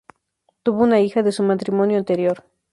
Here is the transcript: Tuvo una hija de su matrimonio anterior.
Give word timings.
Tuvo 0.63 0.81
una 0.81 0.99
hija 0.99 1.21
de 1.21 1.31
su 1.31 1.43
matrimonio 1.43 1.99
anterior. 1.99 2.43